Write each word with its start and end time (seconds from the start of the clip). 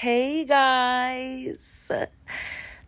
Hey 0.00 0.44
guys. 0.44 1.90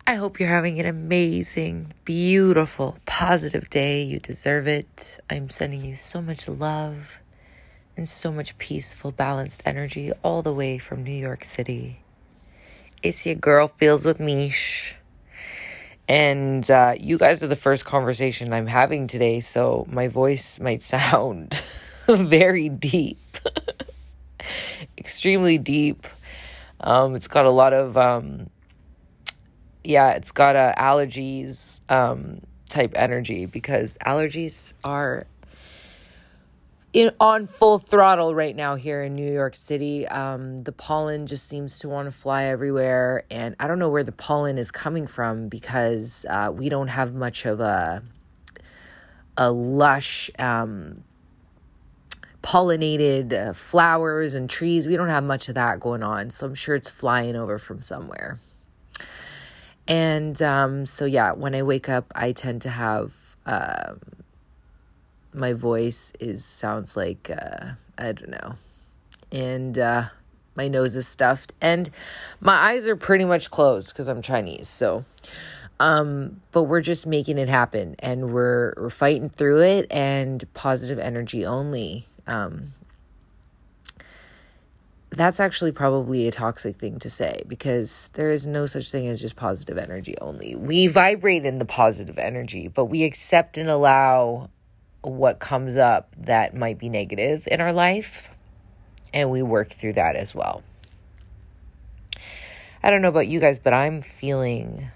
I 0.07 0.15
hope 0.15 0.39
you're 0.39 0.47
having 0.47 0.79
an 0.79 0.85
amazing, 0.85 1.91
beautiful, 2.05 2.99
positive 3.05 3.69
day. 3.69 4.01
You 4.03 4.21
deserve 4.21 4.65
it. 4.65 5.19
I'm 5.29 5.49
sending 5.49 5.83
you 5.83 5.97
so 5.97 6.21
much 6.21 6.47
love 6.47 7.19
and 7.97 8.07
so 8.07 8.31
much 8.31 8.57
peaceful, 8.59 9.11
balanced 9.11 9.61
energy 9.65 10.13
all 10.23 10.41
the 10.41 10.53
way 10.53 10.77
from 10.77 11.03
New 11.03 11.11
York 11.11 11.43
City. 11.43 11.99
It's 13.03 13.25
your 13.25 13.35
girl, 13.35 13.67
Feels 13.67 14.05
with 14.05 14.21
Mish. 14.21 14.95
And 16.07 16.71
uh, 16.71 16.95
you 16.97 17.17
guys 17.17 17.43
are 17.43 17.47
the 17.47 17.57
first 17.57 17.83
conversation 17.83 18.53
I'm 18.53 18.67
having 18.67 19.07
today, 19.07 19.41
so 19.41 19.85
my 19.89 20.07
voice 20.07 20.59
might 20.61 20.81
sound 20.81 21.61
very 22.07 22.69
deep, 22.69 23.19
extremely 24.97 25.57
deep. 25.57 26.07
Um, 26.81 27.15
it's 27.15 27.27
got 27.27 27.45
a 27.45 27.51
lot 27.51 27.73
of, 27.73 27.97
um, 27.97 28.49
yeah, 29.83 30.11
it's 30.11 30.31
got 30.31 30.55
a 30.55 30.73
allergies 30.77 31.79
um, 31.89 32.41
type 32.69 32.93
energy 32.95 33.45
because 33.45 33.97
allergies 34.05 34.73
are 34.83 35.27
in 36.93 37.11
on 37.19 37.47
full 37.47 37.79
throttle 37.79 38.35
right 38.35 38.55
now 38.55 38.75
here 38.75 39.01
in 39.03 39.13
New 39.13 39.31
York 39.31 39.55
City. 39.55 40.07
Um, 40.07 40.63
the 40.63 40.71
pollen 40.71 41.25
just 41.25 41.47
seems 41.47 41.79
to 41.79 41.89
want 41.89 42.07
to 42.07 42.11
fly 42.11 42.45
everywhere, 42.45 43.23
and 43.31 43.55
I 43.59 43.67
don't 43.67 43.79
know 43.79 43.89
where 43.89 44.03
the 44.03 44.11
pollen 44.11 44.57
is 44.57 44.71
coming 44.71 45.07
from 45.07 45.47
because 45.47 46.25
uh, 46.29 46.51
we 46.53 46.69
don't 46.69 46.89
have 46.89 47.13
much 47.13 47.45
of 47.45 47.59
a 47.59 48.03
a 49.37 49.51
lush 49.51 50.29
um, 50.37 51.03
pollinated 52.41 53.33
uh, 53.33 53.53
flowers 53.53 54.33
and 54.33 54.49
trees. 54.49 54.87
We 54.87 54.97
don't 54.97 55.09
have 55.09 55.23
much 55.23 55.49
of 55.49 55.55
that 55.55 55.79
going 55.79 56.03
on, 56.03 56.29
so 56.29 56.45
I'm 56.45 56.55
sure 56.55 56.75
it's 56.75 56.89
flying 56.89 57.35
over 57.35 57.57
from 57.57 57.81
somewhere. 57.81 58.39
And 59.87 60.41
um, 60.41 60.85
so, 60.85 61.05
yeah, 61.05 61.33
when 61.33 61.55
I 61.55 61.63
wake 61.63 61.89
up, 61.89 62.11
I 62.15 62.31
tend 62.31 62.61
to 62.63 62.69
have 62.69 63.35
um, 63.45 63.99
my 65.33 65.53
voice 65.53 66.13
is 66.19 66.43
sounds 66.45 66.95
like 66.95 67.29
uh, 67.29 67.71
I 67.97 68.11
don't 68.11 68.29
know, 68.29 68.55
and 69.31 69.77
uh, 69.77 70.05
my 70.55 70.67
nose 70.67 70.95
is 70.95 71.07
stuffed, 71.07 71.53
and 71.61 71.89
my 72.39 72.53
eyes 72.53 72.87
are 72.87 72.95
pretty 72.95 73.25
much 73.25 73.49
closed 73.51 73.93
because 73.93 74.07
I'm 74.07 74.21
Chinese. 74.21 74.67
So, 74.67 75.05
um, 75.79 76.41
but 76.51 76.63
we're 76.63 76.81
just 76.81 77.07
making 77.07 77.37
it 77.37 77.49
happen, 77.49 77.95
and 77.99 78.33
we're 78.33 78.73
we're 78.77 78.89
fighting 78.89 79.29
through 79.29 79.61
it, 79.61 79.91
and 79.91 80.43
positive 80.53 80.99
energy 80.99 81.45
only. 81.45 82.07
Um, 82.27 82.73
that's 85.11 85.41
actually 85.41 85.73
probably 85.73 86.27
a 86.27 86.31
toxic 86.31 86.77
thing 86.77 86.97
to 86.99 87.09
say 87.09 87.43
because 87.47 88.11
there 88.13 88.31
is 88.31 88.47
no 88.47 88.65
such 88.65 88.91
thing 88.91 89.07
as 89.07 89.19
just 89.19 89.35
positive 89.35 89.77
energy 89.77 90.15
only. 90.21 90.55
We 90.55 90.87
vibrate 90.87 91.45
in 91.45 91.59
the 91.59 91.65
positive 91.65 92.17
energy, 92.17 92.69
but 92.69 92.85
we 92.85 93.03
accept 93.03 93.57
and 93.57 93.69
allow 93.69 94.49
what 95.01 95.39
comes 95.39 95.75
up 95.75 96.15
that 96.17 96.55
might 96.55 96.77
be 96.77 96.87
negative 96.87 97.47
in 97.51 97.59
our 97.59 97.73
life, 97.73 98.29
and 99.13 99.31
we 99.31 99.41
work 99.41 99.71
through 99.71 99.93
that 99.93 100.15
as 100.15 100.33
well. 100.33 100.63
I 102.83 102.89
don't 102.89 103.01
know 103.01 103.09
about 103.09 103.27
you 103.27 103.39
guys, 103.39 103.59
but 103.59 103.73
I'm 103.73 104.01
feeling 104.01 104.89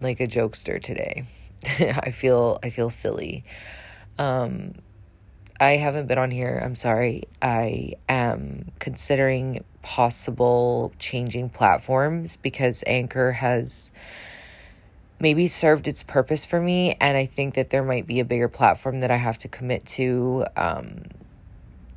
like 0.00 0.20
a 0.20 0.26
jokester 0.26 0.80
today. 0.80 1.24
I 1.78 2.10
feel 2.10 2.58
I 2.62 2.70
feel 2.70 2.90
silly. 2.90 3.44
Um, 4.18 4.74
I 5.64 5.76
haven't 5.76 6.08
been 6.08 6.18
on 6.18 6.30
here. 6.30 6.60
I'm 6.62 6.76
sorry. 6.76 7.24
I 7.40 7.94
am 8.06 8.70
considering 8.80 9.64
possible 9.80 10.92
changing 10.98 11.48
platforms 11.48 12.36
because 12.36 12.84
Anchor 12.86 13.32
has 13.32 13.90
maybe 15.18 15.48
served 15.48 15.88
its 15.88 16.02
purpose 16.02 16.44
for 16.44 16.60
me. 16.60 16.98
And 17.00 17.16
I 17.16 17.24
think 17.24 17.54
that 17.54 17.70
there 17.70 17.82
might 17.82 18.06
be 18.06 18.20
a 18.20 18.26
bigger 18.26 18.48
platform 18.48 19.00
that 19.00 19.10
I 19.10 19.16
have 19.16 19.38
to 19.38 19.48
commit 19.48 19.86
to. 19.86 20.44
Um, 20.54 21.04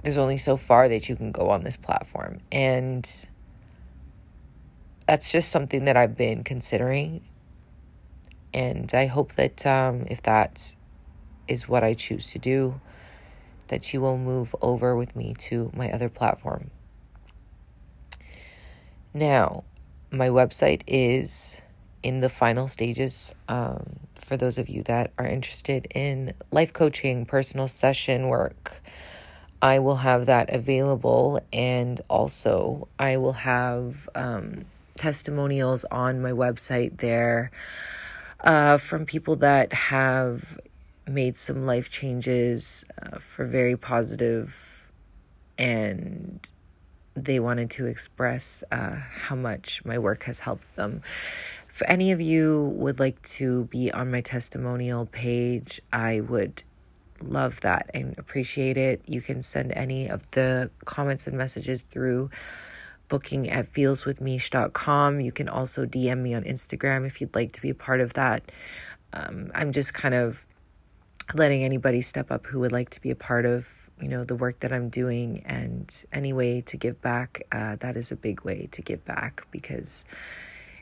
there's 0.02 0.18
only 0.18 0.38
so 0.38 0.56
far 0.56 0.88
that 0.88 1.10
you 1.10 1.18
can 1.18 1.34
go 1.34 1.50
on 1.50 1.66
this 1.66 1.76
platform. 1.76 2.40
And 2.54 3.06
that's 5.10 5.30
just 5.30 5.52
something 5.52 5.84
that 5.86 5.98
I've 5.98 6.16
been 6.16 6.46
considering. 6.46 7.22
And 8.54 8.90
I 8.94 9.08
hope 9.08 9.34
that 9.34 9.66
um, 9.66 10.06
if 10.10 10.22
that 10.22 10.74
is 11.50 11.68
what 11.68 11.84
I 11.84 11.96
choose 11.96 12.32
to 12.32 12.40
do, 12.40 12.80
that 13.68 13.94
you 13.94 14.02
will 14.02 14.18
move 14.18 14.56
over 14.62 14.96
with 14.96 15.16
me 15.16 15.34
to 15.40 15.72
my 15.76 15.92
other 15.92 16.10
platform. 16.10 16.72
Now, 19.14 19.64
my 20.12 20.30
website 20.30 20.82
is 20.88 21.62
in 22.04 22.20
the 22.20 22.30
final 22.30 22.68
stages 22.68 23.34
um, 23.48 24.00
for 24.16 24.38
those 24.38 24.58
of 24.58 24.70
you 24.70 24.84
that 24.84 25.12
are 25.18 25.26
interested 25.26 25.88
in 25.94 26.34
life 26.52 26.74
coaching, 26.74 27.26
personal 27.26 27.68
session 27.68 28.28
work. 28.28 28.82
I 29.62 29.80
will 29.80 29.96
have 29.98 30.28
that 30.28 30.54
available, 30.54 31.42
and 31.52 32.00
also 32.10 32.88
I 33.00 33.18
will 33.18 33.34
have 33.34 34.08
um, 34.14 34.66
testimonials 34.98 35.84
on 35.86 36.22
my 36.22 36.32
website 36.32 36.98
there 36.98 37.52
uh, 38.42 38.78
from 38.78 39.06
people 39.06 39.38
that 39.38 39.74
have 39.74 40.60
made 41.08 41.38
some 41.38 41.66
life 41.66 41.90
changes 41.90 42.86
uh, 43.02 43.20
for 43.20 43.46
very 43.46 43.78
positive 43.78 44.92
and 45.58 46.52
they 47.16 47.40
wanted 47.40 47.70
to 47.72 47.86
express 47.86 48.64
uh, 48.72 48.96
how 48.96 49.36
much 49.36 49.84
my 49.84 49.98
work 49.98 50.24
has 50.24 50.40
helped 50.40 50.76
them. 50.76 51.02
If 51.70 51.82
any 51.88 52.12
of 52.12 52.22
you 52.22 52.74
would 52.76 53.00
like 53.00 53.22
to 53.24 53.66
be 53.66 53.92
on 53.92 54.12
my 54.12 54.22
testimonial 54.22 55.06
page, 55.06 55.82
I 55.92 56.22
would 56.22 56.64
love 57.22 57.62
that 57.62 57.90
and 57.94 58.18
appreciate 58.18 58.78
it. 58.78 59.02
You 59.06 59.22
can 59.22 59.42
send 59.42 59.72
any 59.74 60.08
of 60.08 60.30
the 60.32 60.70
comments 60.86 61.28
and 61.28 61.38
messages 61.38 61.82
through 61.84 62.30
booking 63.08 63.50
at 63.50 63.72
feelswithmish.com. 63.72 65.22
You 65.22 65.32
can 65.32 65.50
also 65.50 65.86
DM 65.86 66.20
me 66.20 66.34
on 66.34 66.44
Instagram 66.44 67.06
if 67.06 67.22
you'd 67.22 67.36
like 67.36 67.52
to 67.54 67.62
be 67.62 67.70
a 67.70 67.76
part 67.76 68.02
of 68.02 68.14
that. 68.14 68.52
Um, 69.14 69.52
I'm 69.56 69.72
just 69.72 69.94
kind 69.94 70.14
of 70.14 70.46
letting 71.34 71.64
anybody 71.64 72.02
step 72.02 72.32
up 72.32 72.46
who 72.46 72.60
would 72.60 72.72
like 72.72 72.90
to 72.92 73.02
be 73.02 73.12
a 73.12 73.16
part 73.16 73.46
of 73.46 73.90
you 74.02 74.08
know 74.08 74.24
the 74.24 74.36
work 74.36 74.60
that 74.60 74.72
i'm 74.72 74.90
doing. 74.90 75.44
And 75.46 76.06
any 76.14 76.34
way 76.34 76.62
to 76.62 76.78
give 76.78 77.02
back 77.02 77.44
uh, 77.52 77.76
that 77.78 77.98
is 77.98 78.12
a 78.12 78.16
big 78.16 78.42
way 78.42 78.68
to 78.72 78.82
give 78.82 79.04
back 79.06 79.46
because 79.52 80.06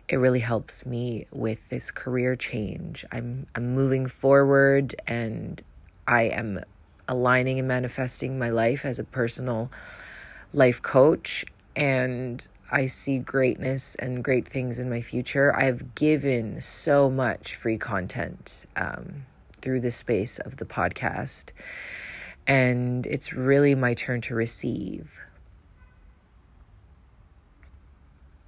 it 0.07 0.17
really 0.17 0.39
helps 0.39 0.85
me 0.85 1.25
with 1.31 1.67
this 1.69 1.91
career 1.91 2.35
change. 2.35 3.05
I'm 3.11 3.47
i'm 3.55 3.73
moving 3.73 4.05
forward 4.05 4.95
and 5.07 5.61
i 6.07 6.23
am 6.23 6.61
aligning 7.07 7.59
and 7.59 7.67
manifesting 7.67 8.37
my 8.39 8.49
life 8.49 8.85
as 8.85 8.99
a 8.99 9.03
personal 9.03 9.71
life 10.53 10.81
coach. 10.81 11.45
And 11.75 12.47
I 12.71 12.87
see 12.87 13.19
greatness 13.19 13.95
and 13.95 14.23
great 14.23 14.47
things 14.47 14.79
in 14.79 14.89
my 14.89 15.01
future. 15.01 15.55
I've 15.55 15.93
given 15.95 16.61
so 16.61 17.09
much 17.09 17.55
free 17.55 17.77
content 17.77 18.65
um, 18.75 19.25
through 19.65 19.79
the 19.79 19.89
space 19.89 20.37
of 20.37 20.57
the 20.57 20.65
podcast. 20.65 21.51
And 22.45 23.07
it's 23.07 23.33
really 23.33 23.73
my 23.73 23.95
turn 23.95 24.21
to 24.21 24.35
receive. 24.35 25.19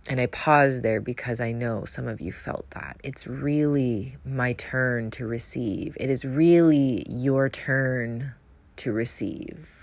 And 0.07 0.21
I 0.21 0.27
pause 0.27 0.81
there 0.81 1.01
because 1.01 1.41
I 1.41 1.51
know 1.51 1.85
some 1.85 2.07
of 2.07 2.21
you 2.21 2.31
felt 2.31 2.69
that. 2.69 2.97
It's 3.03 3.25
really 3.25 4.15
my 4.23 4.53
turn 4.53 5.09
to 5.11 5.25
receive. 5.25 5.97
It 5.99 6.11
is 6.11 6.23
really 6.23 7.03
your 7.09 7.49
turn 7.49 8.33
to 8.77 8.93
receive. 8.93 9.76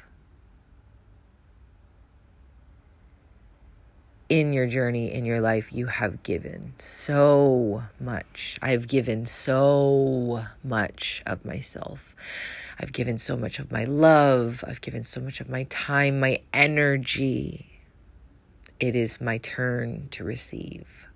In 4.29 4.53
your 4.53 4.67
journey 4.67 5.13
in 5.13 5.25
your 5.25 5.41
life 5.41 5.73
you 5.73 5.87
have 5.87 6.23
given 6.23 6.73
so 6.79 7.85
much. 8.01 8.59
I've 8.63 8.89
given 8.89 9.27
so 9.27 10.47
much 10.63 11.23
of 11.27 11.45
myself. 11.45 12.17
I've 12.79 12.93
given 12.93 13.19
so 13.19 13.37
much 13.37 13.59
of 13.59 13.71
my 13.71 13.85
love. 13.85 14.65
I've 14.67 14.81
given 14.81 15.05
so 15.05 15.21
much 15.21 15.41
of 15.41 15.49
my 15.49 15.65
time, 15.65 16.21
my 16.21 16.39
energy. 16.53 17.83
It 18.81 18.97
is 18.97 19.21
my 19.21 19.39
turn 19.39 20.09
to 20.13 20.25
receive. 20.25 21.07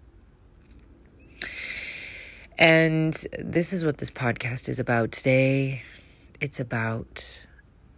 And 2.58 3.14
this 3.38 3.72
is 3.72 3.84
what 3.84 3.98
this 3.98 4.10
podcast 4.10 4.68
is 4.68 4.78
about 4.78 5.12
today. 5.12 5.82
It's 6.40 6.60
about 6.60 7.40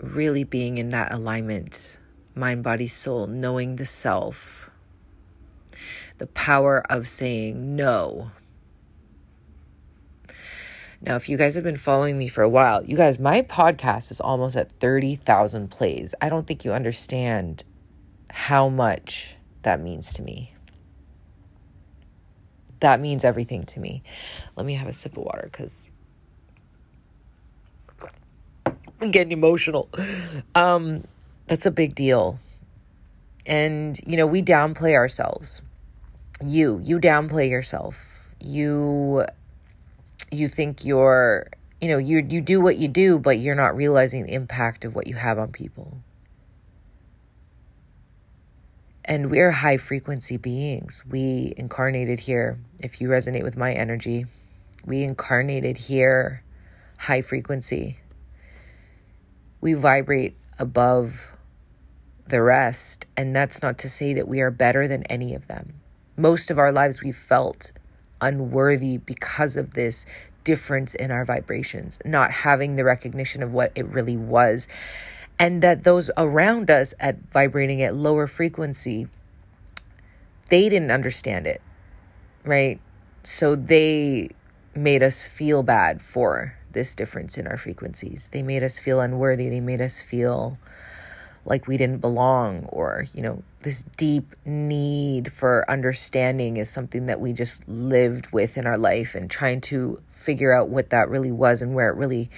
really 0.01 0.45
being 0.45 0.79
in 0.79 0.91
that 0.91 1.13
alignment 1.13 1.97
mind, 2.35 2.63
body, 2.63 2.87
soul, 2.87 3.27
knowing 3.27 3.77
the 3.77 3.85
self 3.85 4.70
the 6.19 6.27
power 6.27 6.85
of 6.91 7.09
saying 7.09 7.77
no. 7.77 8.31
Now, 11.03 11.17
if 11.17 11.31
you 11.31 11.39
guys 11.39 11.55
have 11.55 11.65
been 11.65 11.79
following 11.79 12.19
me 12.19 12.29
for 12.29 12.43
a 12.43 12.49
while, 12.49 12.85
you 12.85 12.95
guys, 12.95 13.19
my 13.19 13.41
podcast 13.41 14.11
is 14.11 14.21
almost 14.21 14.55
at 14.55 14.71
30,000 14.73 15.69
plays. 15.69 16.15
I 16.21 16.29
don't 16.29 16.47
think 16.47 16.65
you 16.65 16.73
understand 16.73 17.65
how 18.31 18.69
much 18.69 19.37
that 19.63 19.81
means 19.81 20.13
to 20.15 20.23
me. 20.23 20.55
That 22.81 23.01
means 23.01 23.25
everything 23.25 23.65
to 23.65 23.81
me. 23.81 24.03
Let 24.57 24.67
me 24.67 24.75
have 24.75 24.89
a 24.89 24.93
sip 24.93 25.17
of 25.17 25.25
water 25.25 25.49
because 25.51 25.89
I'm 29.01 29.11
getting 29.11 29.33
emotional. 29.33 29.89
Um, 30.55 31.05
that's 31.47 31.65
a 31.65 31.71
big 31.71 31.95
deal. 31.95 32.39
And, 33.47 33.99
you 34.07 34.17
know, 34.17 34.27
we 34.27 34.43
downplay 34.43 34.95
ourselves. 34.95 35.63
You, 36.43 36.81
you 36.83 36.99
downplay 36.99 37.51
yourself. 37.51 38.29
You, 38.41 39.25
you 40.31 40.49
think 40.49 40.85
you're, 40.85 41.49
you 41.81 41.89
know, 41.89 41.99
you, 41.99 42.27
you 42.29 42.41
do 42.41 42.61
what 42.61 42.79
you 42.79 42.89
do, 42.89 43.19
but 43.19 43.39
you're 43.39 43.55
not 43.55 43.77
realizing 43.77 44.25
the 44.25 44.33
impact 44.33 44.85
of 44.85 44.95
what 44.95 45.07
you 45.07 45.15
have 45.17 45.39
on 45.39 45.53
people. 45.53 45.99
And 49.05 49.31
we're 49.31 49.51
high 49.51 49.77
frequency 49.77 50.37
beings. 50.37 51.03
We 51.09 51.53
incarnated 51.57 52.21
here. 52.21 52.59
If 52.79 53.01
you 53.01 53.09
resonate 53.09 53.43
with 53.43 53.57
my 53.57 53.73
energy, 53.73 54.27
we 54.85 55.03
incarnated 55.03 55.77
here 55.77 56.43
high 57.01 57.23
frequency. 57.23 57.99
We 59.61 59.73
vibrate 59.73 60.37
above 60.59 61.33
the 62.27 62.43
rest. 62.43 63.07
And 63.17 63.35
that's 63.35 63.63
not 63.63 63.79
to 63.79 63.89
say 63.89 64.15
that 64.15 64.29
we 64.29 64.41
are 64.41 64.51
better 64.51 64.87
than 64.87 65.03
any 65.05 65.35
of 65.35 65.47
them. 65.47 65.80
Most 66.17 66.51
of 66.51 66.59
our 66.59 66.73
lives 66.73 67.03
we've 67.03 67.17
felt 67.17 67.73
unworthy 68.21 68.99
because 68.99 69.57
of 69.57 69.75
this 69.75 70.05
difference 70.45 70.95
in 70.95 71.11
our 71.11 71.25
vibrations, 71.25 71.99
not 72.05 72.31
having 72.31 72.77
the 72.77 72.85
recognition 72.85 73.43
of 73.43 73.53
what 73.53 73.73
it 73.75 73.87
really 73.87 74.17
was. 74.17 74.69
And 75.39 75.63
that 75.63 75.85
those 75.85 76.11
around 76.17 76.71
us 76.71 76.93
at 77.01 77.19
vibrating 77.31 77.83
at 77.83 77.95
lower 77.95 78.27
frequency, 78.27 79.09
they 80.51 80.69
didn't 80.69 80.91
understand 80.91 81.47
it, 81.47 81.63
right? 82.45 82.79
So 83.23 83.57
they 83.57 84.31
made 84.75 85.03
us 85.03 85.27
feel 85.27 85.63
bad 85.63 86.03
for 86.03 86.57
this 86.73 86.95
difference 86.95 87.39
in 87.39 87.47
our 87.47 87.57
frequencies. 87.57 88.29
They 88.33 88.43
made 88.43 88.63
us 88.63 88.79
feel 88.79 89.01
unworthy. 89.01 89.49
They 89.49 89.61
made 89.61 89.81
us 89.81 90.03
feel 90.03 90.59
like 91.51 91.67
we 91.67 91.77
didn't 91.77 91.99
belong 91.99 92.65
or 92.67 93.05
you 93.13 93.23
know 93.23 93.43
this 93.63 93.83
deep 93.97 94.35
need 94.47 95.31
for 95.31 95.69
understanding 95.69 96.57
is 96.57 96.71
something 96.71 97.07
that 97.07 97.21
we 97.21 97.33
just 97.33 97.69
lived 97.69 98.33
with 98.33 98.57
in 98.57 98.67
our 98.67 98.79
life 98.79 99.17
and 99.17 99.29
trying 99.29 99.61
to 99.61 100.01
figure 100.07 100.53
out 100.53 100.69
what 100.69 100.91
that 100.91 101.11
really 101.11 101.33
was 101.33 101.61
and 101.61 101.75
where 101.75 101.91
it 101.91 101.97
really 101.97 102.31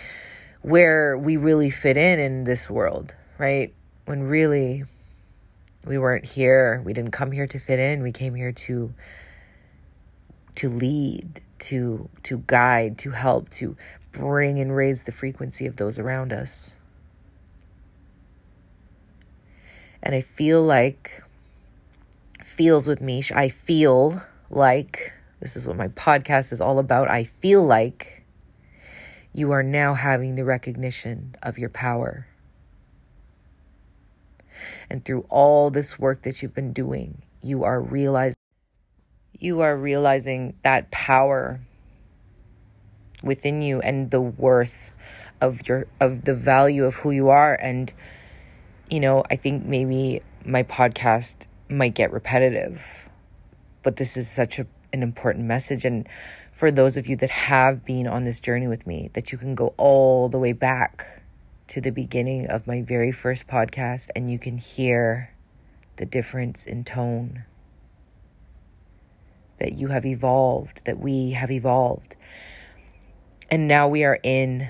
where 0.63 1.17
we 1.17 1.37
really 1.37 1.69
fit 1.69 1.97
in 1.97 2.19
in 2.19 2.45
this 2.45 2.69
world 2.69 3.15
right? 3.39 3.75
When 4.07 4.23
really 4.23 4.85
we 5.85 5.99
weren't 5.99 6.25
here 6.25 6.81
we 6.85 6.95
didn't 6.95 7.13
come 7.13 7.33
here 7.33 7.47
to 7.47 7.59
fit 7.59 7.79
in 7.79 8.03
we 8.03 8.13
came 8.13 8.35
here 8.35 8.53
to 8.53 8.95
to 10.55 10.71
lead 10.71 11.43
to 11.59 12.09
to 12.23 12.43
guide 12.47 12.97
to 12.99 13.11
help 13.11 13.51
to 13.51 13.77
bring 14.11 14.59
and 14.59 14.75
raise 14.75 15.05
the 15.05 15.13
frequency 15.13 15.67
of 15.67 15.77
those 15.77 15.99
around 15.99 16.33
us 16.33 16.77
And 20.03 20.15
I 20.15 20.21
feel 20.21 20.63
like, 20.63 21.23
feels 22.43 22.87
with 22.87 23.01
Mish, 23.01 23.31
I 23.33 23.49
feel 23.49 24.21
like, 24.51 25.13
this 25.41 25.57
is 25.57 25.67
what 25.67 25.77
my 25.77 25.89
podcast 25.89 26.53
is 26.53 26.61
all 26.61 26.79
about. 26.79 27.09
I 27.09 27.25
feel 27.25 27.65
like 27.65 28.25
you 29.33 29.53
are 29.53 29.63
now 29.63 29.95
having 29.95 30.35
the 30.35 30.45
recognition 30.45 31.37
of 31.43 31.59
your 31.59 31.71
power. 31.71 32.27
And 34.91 35.05
through 35.05 35.25
all 35.31 35.71
this 35.71 35.99
work 35.99 36.23
that 36.23 36.43
you've 36.43 36.55
been 36.55 36.73
doing, 36.73 37.23
you 37.41 37.65
are 37.65 37.81
realizing 37.81 38.37
you 39.39 39.61
are 39.61 39.77
realizing 39.77 40.55
that 40.63 40.91
power 40.93 41.59
within 43.25 43.61
you 43.61 43.81
and 43.81 44.11
the 44.11 44.21
worth 44.21 44.93
of 45.41 45.67
your 45.67 45.87
of 46.01 46.25
the 46.25 46.35
value 46.35 46.85
of 46.85 46.97
who 46.97 47.11
you 47.11 47.29
are 47.29 47.55
and 47.55 47.93
you 48.93 49.01
know, 49.01 49.25
I 49.31 49.37
think 49.37 49.65
maybe 49.65 50.21
my 50.45 50.65
podcast 50.65 51.47
might 51.71 51.95
get 51.95 52.13
repetitive, 52.13 53.09
but 53.83 53.97
this 53.97 54.19
is 54.19 54.31
such 54.31 54.59
a, 54.59 54.67
an 54.93 55.03
important 55.03 55.47
message. 55.47 55.87
And 55.87 56.07
for 56.53 56.71
those 56.71 56.99
of 56.99 57.07
you 57.07 57.17
that 57.17 57.31
have 57.31 57.87
been 57.87 58.07
on 58.07 58.25
this 58.25 58.39
journey 58.39 58.69
with 58.69 58.87
me, 58.87 59.09
that 59.15 59.33
you 59.33 59.39
can 59.39 59.55
go 59.55 59.73
all 59.79 60.29
the 60.29 60.39
way 60.39 60.53
back 60.53 61.25
to 61.69 61.81
the 61.81 61.89
beginning 61.89 62.49
of 62.49 62.67
my 62.67 62.83
very 62.83 63.11
first 63.11 63.47
podcast 63.47 64.11
and 64.15 64.29
you 64.29 64.39
can 64.39 64.59
hear 64.59 65.35
the 65.97 66.05
difference 66.05 66.67
in 66.67 66.85
tone. 66.85 67.45
That 69.59 69.73
you 69.73 69.89
have 69.89 70.05
evolved, 70.05 70.85
that 70.85 70.99
we 70.99 71.31
have 71.31 71.51
evolved. 71.51 72.15
And 73.51 73.67
now 73.67 73.89
we 73.89 74.05
are 74.05 74.19
in 74.23 74.69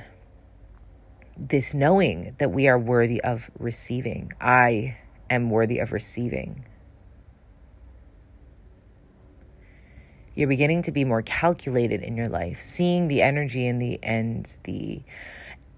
this 1.37 1.75
knowing 1.75 2.35
that 2.39 2.51
we 2.51 2.69
are 2.69 2.79
worthy 2.79 3.21
of 3.23 3.51
receiving. 3.59 4.33
I 4.41 4.99
am 5.31 5.51
worthy 5.51 5.79
of 5.79 5.93
receiving. 5.93 6.65
You're 10.35 10.49
beginning 10.49 10.83
to 10.83 10.93
be 10.93 11.05
more 11.05 11.23
calculated 11.23 12.03
in 12.03 12.17
your 12.17 12.29
life, 12.29 12.61
seeing 12.61 13.09
the 13.09 13.21
energy 13.21 13.67
and 13.67 13.81
the 13.81 14.03
and 14.03 14.57
the 14.65 15.03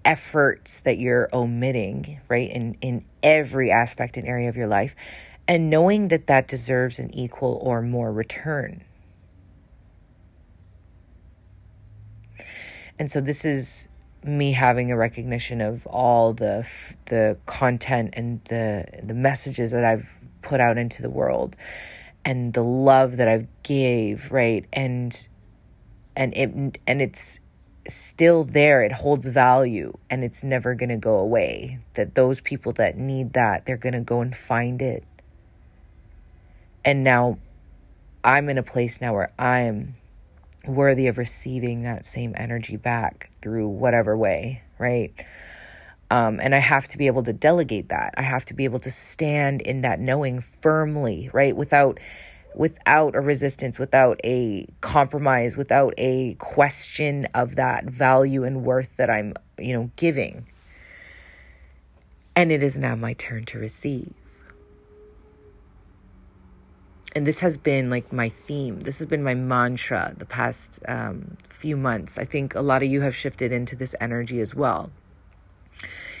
efforts 0.05 0.81
that 0.81 0.97
you're 0.97 1.29
omitting, 1.33 2.21
right? 2.29 2.49
In 2.49 2.77
in 2.79 3.03
every 3.21 3.69
aspect 3.69 4.15
and 4.15 4.25
area 4.25 4.47
of 4.47 4.55
your 4.55 4.67
life, 4.67 4.95
and 5.47 5.69
knowing 5.69 6.07
that 6.07 6.27
that 6.27 6.47
deserves 6.47 6.99
an 6.99 7.13
equal 7.13 7.59
or 7.61 7.81
more 7.81 8.13
return. 8.13 8.83
And 12.97 13.11
so 13.11 13.19
this 13.19 13.43
is 13.43 13.89
me 14.25 14.51
having 14.51 14.91
a 14.91 14.97
recognition 14.97 15.61
of 15.61 15.85
all 15.87 16.33
the 16.33 16.67
the 17.05 17.37
content 17.45 18.13
and 18.13 18.43
the 18.45 18.85
the 19.03 19.13
messages 19.13 19.71
that 19.71 19.85
I've 19.85 20.27
put 20.41 20.59
out 20.59 20.77
into 20.77 21.01
the 21.01 21.09
world 21.09 21.55
and 22.23 22.53
the 22.53 22.63
love 22.63 23.17
that 23.17 23.27
I've 23.27 23.47
gave 23.63 24.31
right? 24.31 24.65
And 24.73 25.27
and 26.15 26.35
it 26.35 26.79
and 26.87 27.01
it's 27.01 27.39
still 27.87 28.43
there. 28.43 28.81
It 28.81 28.91
holds 28.91 29.27
value 29.27 29.97
and 30.09 30.23
it's 30.23 30.43
never 30.43 30.73
going 30.73 30.89
to 30.89 30.97
go 30.97 31.17
away. 31.17 31.79
That 31.93 32.15
those 32.15 32.41
people 32.41 32.73
that 32.73 32.97
need 32.97 33.33
that 33.33 33.65
they're 33.65 33.77
going 33.77 33.93
to 33.93 34.01
go 34.01 34.21
and 34.21 34.35
find 34.35 34.81
it. 34.81 35.03
And 36.83 37.03
now 37.03 37.37
I'm 38.23 38.49
in 38.49 38.57
a 38.57 38.63
place 38.63 39.01
now 39.01 39.13
where 39.13 39.31
I'm 39.37 39.95
worthy 40.67 41.07
of 41.07 41.17
receiving 41.17 41.83
that 41.83 42.05
same 42.05 42.33
energy 42.37 42.77
back 42.77 43.31
through 43.41 43.67
whatever 43.67 44.17
way, 44.17 44.63
right? 44.79 45.13
Um, 46.11 46.39
and 46.39 46.53
I 46.53 46.59
have 46.59 46.87
to 46.89 46.97
be 46.97 47.07
able 47.07 47.23
to 47.23 47.33
delegate 47.33 47.89
that. 47.89 48.13
I 48.17 48.21
have 48.21 48.45
to 48.45 48.53
be 48.53 48.63
able 48.65 48.79
to 48.79 48.91
stand 48.91 49.61
in 49.61 49.81
that 49.81 49.99
knowing 49.99 50.39
firmly, 50.39 51.29
right? 51.33 51.55
Without 51.55 51.99
without 52.53 53.15
a 53.15 53.19
resistance, 53.19 53.77
without 53.77 54.19
a 54.23 54.65
compromise, 54.79 55.57
without 55.57 55.93
a 55.97 56.35
question 56.35 57.25
of 57.33 57.55
that 57.57 57.83
value 57.83 58.45
and 58.45 58.63
worth 58.63 58.95
that 58.95 59.09
I'm, 59.09 59.33
you 59.59 59.73
know, 59.73 59.91
giving. 59.97 60.47
And 62.33 62.53
it 62.53 62.63
is 62.63 62.77
now 62.77 62.95
my 62.95 63.13
turn 63.13 63.43
to 63.45 63.59
receive 63.59 64.13
and 67.15 67.25
this 67.25 67.39
has 67.39 67.55
been 67.55 67.89
like 67.89 68.11
my 68.11 68.27
theme. 68.27 68.81
This 68.81 68.99
has 68.99 69.07
been 69.07 69.23
my 69.23 69.33
mantra 69.33 70.13
the 70.17 70.25
past 70.25 70.81
um, 70.87 71.37
few 71.43 71.77
months. 71.77 72.17
I 72.17 72.25
think 72.25 72.53
a 72.53 72.61
lot 72.61 72.83
of 72.83 72.89
you 72.89 73.01
have 73.01 73.15
shifted 73.15 73.53
into 73.53 73.77
this 73.77 73.95
energy 74.01 74.41
as 74.41 74.53
well. 74.53 74.91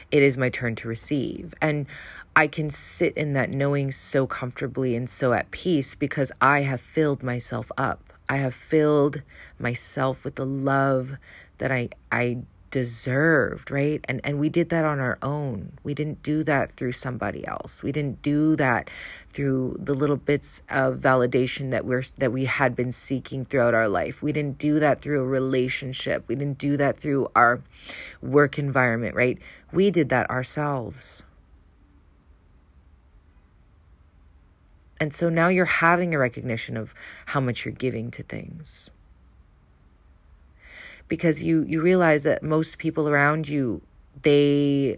It 0.09 0.23
is 0.23 0.37
my 0.37 0.49
turn 0.49 0.75
to 0.75 0.87
receive. 0.87 1.53
And 1.61 1.85
I 2.33 2.47
can 2.47 2.69
sit 2.69 3.15
in 3.17 3.33
that 3.33 3.49
knowing 3.49 3.91
so 3.91 4.25
comfortably 4.25 4.95
and 4.95 5.09
so 5.09 5.33
at 5.33 5.51
peace 5.51 5.95
because 5.95 6.31
I 6.39 6.61
have 6.61 6.79
filled 6.79 7.21
myself 7.21 7.71
up. 7.77 8.13
I 8.29 8.37
have 8.37 8.53
filled 8.53 9.21
myself 9.59 10.23
with 10.23 10.35
the 10.35 10.45
love 10.45 11.17
that 11.57 11.71
I, 11.71 11.89
I 12.11 12.39
deserved, 12.75 13.71
right? 13.71 14.03
And 14.09 14.19
and 14.25 14.37
we 14.37 14.49
did 14.49 14.67
that 14.67 14.83
on 14.83 14.99
our 14.99 15.17
own. 15.21 15.71
We 15.85 15.93
didn't 15.93 16.21
do 16.21 16.43
that 16.43 16.73
through 16.73 16.91
somebody 16.91 17.47
else. 17.47 17.81
We 17.81 17.93
didn't 17.93 18.21
do 18.21 18.57
that 18.57 18.89
through 19.31 19.77
the 19.79 19.93
little 19.93 20.17
bits 20.17 20.61
of 20.69 20.97
validation 20.97 21.71
that 21.71 21.85
we're 21.85 22.03
that 22.17 22.33
we 22.33 22.43
had 22.43 22.75
been 22.75 22.91
seeking 22.91 23.45
throughout 23.45 23.73
our 23.73 23.87
life. 23.87 24.21
We 24.21 24.33
didn't 24.33 24.57
do 24.57 24.77
that 24.81 25.01
through 25.01 25.21
a 25.21 25.25
relationship. 25.25 26.25
We 26.27 26.35
didn't 26.35 26.57
do 26.57 26.75
that 26.75 26.99
through 26.99 27.29
our 27.33 27.61
work 28.21 28.59
environment, 28.59 29.15
right? 29.15 29.39
We 29.71 29.89
did 29.89 30.09
that 30.09 30.29
ourselves. 30.29 31.23
And 34.99 35.13
so 35.13 35.29
now 35.29 35.47
you're 35.47 35.63
having 35.63 36.13
a 36.13 36.19
recognition 36.19 36.75
of 36.75 36.93
how 37.27 37.39
much 37.39 37.63
you're 37.63 37.73
giving 37.73 38.11
to 38.11 38.23
things 38.23 38.89
because 41.07 41.43
you 41.43 41.63
you 41.67 41.81
realize 41.81 42.23
that 42.23 42.43
most 42.43 42.77
people 42.77 43.07
around 43.09 43.47
you 43.47 43.81
they 44.21 44.97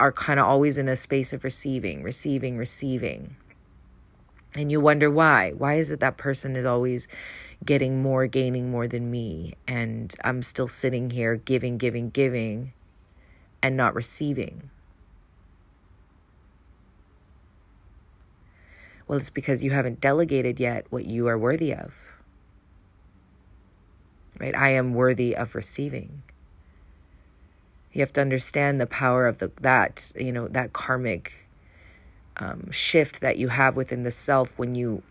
are 0.00 0.12
kind 0.12 0.38
of 0.38 0.46
always 0.46 0.78
in 0.78 0.88
a 0.88 0.96
space 0.96 1.32
of 1.32 1.44
receiving, 1.44 2.02
receiving, 2.02 2.56
receiving. 2.56 3.36
And 4.54 4.70
you 4.70 4.80
wonder 4.80 5.10
why. 5.10 5.52
Why 5.52 5.74
is 5.74 5.90
it 5.90 6.00
that 6.00 6.16
person 6.16 6.56
is 6.56 6.64
always 6.64 7.08
getting 7.64 8.00
more, 8.00 8.26
gaining 8.26 8.70
more 8.70 8.86
than 8.86 9.10
me? 9.10 9.54
And 9.66 10.14
I'm 10.24 10.42
still 10.42 10.68
sitting 10.68 11.10
here 11.10 11.36
giving, 11.36 11.78
giving, 11.78 12.10
giving 12.10 12.72
and 13.62 13.76
not 13.76 13.94
receiving. 13.94 14.70
Well, 19.06 19.18
it's 19.18 19.30
because 19.30 19.64
you 19.64 19.70
haven't 19.70 20.00
delegated 20.00 20.60
yet 20.60 20.86
what 20.90 21.06
you 21.06 21.26
are 21.28 21.38
worthy 21.38 21.74
of. 21.74 22.12
Right? 24.38 24.54
I 24.54 24.70
am 24.70 24.94
worthy 24.94 25.36
of 25.36 25.54
receiving. 25.54 26.22
You 27.92 28.00
have 28.00 28.12
to 28.14 28.20
understand 28.20 28.80
the 28.80 28.86
power 28.86 29.26
of 29.26 29.38
the 29.38 29.50
that, 29.62 30.12
you 30.16 30.32
know, 30.32 30.46
that 30.48 30.72
karmic 30.72 31.48
um, 32.36 32.70
shift 32.70 33.20
that 33.20 33.38
you 33.38 33.48
have 33.48 33.76
within 33.76 34.04
the 34.04 34.12
self 34.12 34.58
when 34.58 34.74
you 34.74 35.02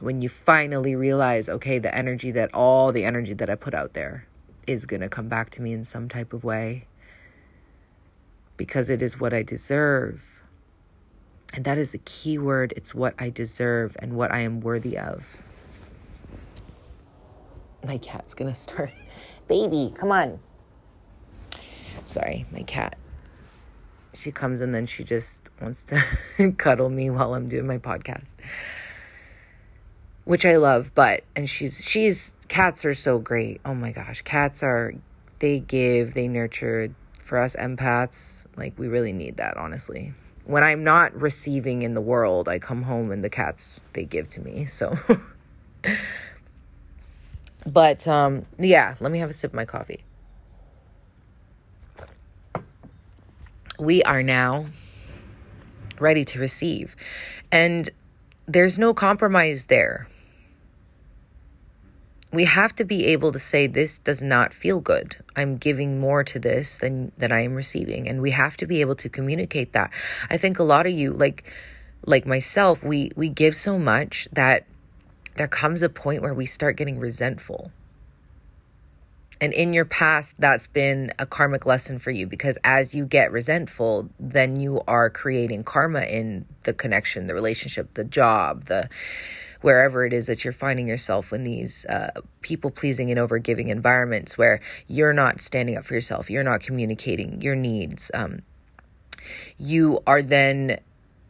when 0.00 0.20
you 0.20 0.28
finally 0.28 0.94
realize, 0.96 1.48
okay, 1.48 1.78
the 1.78 1.94
energy 1.94 2.30
that 2.32 2.52
all 2.52 2.92
the 2.92 3.04
energy 3.04 3.32
that 3.34 3.48
I 3.48 3.54
put 3.54 3.74
out 3.74 3.92
there 3.92 4.26
is 4.66 4.86
to 4.86 5.08
come 5.08 5.28
back 5.28 5.50
to 5.50 5.62
me 5.62 5.72
in 5.72 5.84
some 5.84 6.08
type 6.08 6.32
of 6.32 6.44
way 6.44 6.86
because 8.56 8.90
it 8.90 9.02
is 9.02 9.20
what 9.20 9.32
I 9.32 9.42
deserve. 9.42 10.42
And 11.54 11.64
that 11.64 11.78
is 11.78 11.92
the 11.92 11.98
key 11.98 12.38
word. 12.38 12.72
It's 12.76 12.94
what 12.94 13.14
I 13.18 13.30
deserve 13.30 13.96
and 14.00 14.14
what 14.14 14.32
I 14.32 14.40
am 14.40 14.60
worthy 14.60 14.98
of. 14.98 15.42
My 17.84 17.98
cat's 17.98 18.34
gonna 18.34 18.54
start. 18.54 18.92
Baby, 19.48 19.92
come 19.96 20.10
on. 20.10 20.40
Sorry, 22.04 22.46
my 22.50 22.62
cat. 22.62 22.96
She 24.14 24.30
comes 24.30 24.60
and 24.60 24.74
then 24.74 24.86
she 24.86 25.04
just 25.04 25.50
wants 25.60 25.84
to 25.84 26.52
cuddle 26.58 26.88
me 26.88 27.10
while 27.10 27.34
I'm 27.34 27.48
doing 27.48 27.66
my 27.66 27.78
podcast. 27.78 28.34
Which 30.24 30.46
I 30.46 30.56
love, 30.56 30.92
but 30.94 31.24
and 31.36 31.48
she's 31.48 31.84
she's 31.84 32.34
cats 32.48 32.84
are 32.84 32.94
so 32.94 33.18
great. 33.18 33.60
Oh 33.64 33.74
my 33.74 33.92
gosh, 33.92 34.22
cats 34.22 34.62
are 34.62 34.94
they 35.40 35.60
give, 35.60 36.14
they 36.14 36.28
nurture, 36.28 36.94
for 37.18 37.38
us 37.38 37.56
empaths, 37.56 38.46
like 38.56 38.78
we 38.78 38.86
really 38.86 39.12
need 39.12 39.38
that, 39.38 39.56
honestly. 39.56 40.12
When 40.44 40.62
I'm 40.62 40.84
not 40.84 41.20
receiving 41.20 41.82
in 41.82 41.94
the 41.94 42.00
world, 42.00 42.48
I 42.48 42.58
come 42.58 42.82
home 42.82 43.10
and 43.10 43.24
the 43.24 43.30
cats 43.30 43.82
they 43.94 44.04
give 44.04 44.28
to 44.28 44.40
me. 44.40 44.66
So 44.66 44.94
But 47.66 48.06
um 48.08 48.46
yeah, 48.58 48.96
let 49.00 49.10
me 49.12 49.18
have 49.18 49.30
a 49.30 49.32
sip 49.32 49.50
of 49.50 49.54
my 49.54 49.64
coffee. 49.64 50.04
We 53.78 54.02
are 54.04 54.22
now 54.22 54.66
ready 55.98 56.24
to 56.26 56.38
receive. 56.38 56.94
And 57.50 57.90
there's 58.46 58.78
no 58.78 58.92
compromise 58.94 59.66
there 59.66 60.08
we 62.34 62.44
have 62.46 62.74
to 62.74 62.84
be 62.84 63.06
able 63.06 63.30
to 63.30 63.38
say 63.38 63.68
this 63.68 63.98
does 63.98 64.20
not 64.20 64.52
feel 64.52 64.80
good 64.80 65.16
i'm 65.36 65.56
giving 65.56 66.00
more 66.00 66.24
to 66.24 66.38
this 66.38 66.78
than 66.78 67.12
that 67.16 67.30
i 67.30 67.40
am 67.40 67.54
receiving 67.54 68.08
and 68.08 68.20
we 68.20 68.32
have 68.32 68.56
to 68.56 68.66
be 68.66 68.80
able 68.80 68.96
to 68.96 69.08
communicate 69.08 69.72
that 69.72 69.90
i 70.28 70.36
think 70.36 70.58
a 70.58 70.62
lot 70.62 70.84
of 70.84 70.92
you 70.92 71.12
like 71.12 71.44
like 72.04 72.26
myself 72.26 72.82
we 72.84 73.10
we 73.16 73.28
give 73.28 73.54
so 73.54 73.78
much 73.78 74.28
that 74.32 74.66
there 75.36 75.48
comes 75.48 75.82
a 75.82 75.88
point 75.88 76.22
where 76.22 76.34
we 76.34 76.46
start 76.46 76.76
getting 76.76 76.98
resentful 76.98 77.70
and 79.40 79.52
in 79.52 79.72
your 79.72 79.84
past 79.84 80.40
that's 80.40 80.66
been 80.66 81.12
a 81.18 81.26
karmic 81.26 81.66
lesson 81.66 81.98
for 81.98 82.10
you 82.10 82.26
because 82.26 82.56
as 82.64 82.94
you 82.94 83.04
get 83.04 83.32
resentful 83.32 84.08
then 84.18 84.60
you 84.60 84.80
are 84.86 85.10
creating 85.10 85.64
karma 85.64 86.02
in 86.02 86.44
the 86.62 86.72
connection 86.72 87.26
the 87.26 87.34
relationship 87.34 87.92
the 87.94 88.04
job 88.04 88.64
the 88.66 88.88
wherever 89.64 90.04
it 90.04 90.12
is 90.12 90.26
that 90.26 90.44
you're 90.44 90.52
finding 90.52 90.86
yourself 90.86 91.32
in 91.32 91.42
these 91.42 91.86
uh, 91.86 92.10
people 92.42 92.70
pleasing 92.70 93.10
and 93.10 93.18
over 93.18 93.38
giving 93.38 93.68
environments 93.68 94.36
where 94.36 94.60
you're 94.88 95.14
not 95.14 95.40
standing 95.40 95.74
up 95.74 95.82
for 95.82 95.94
yourself, 95.94 96.28
you're 96.28 96.44
not 96.44 96.60
communicating 96.60 97.40
your 97.40 97.56
needs. 97.56 98.10
Um, 98.12 98.42
you 99.56 100.02
are 100.06 100.20
then 100.20 100.80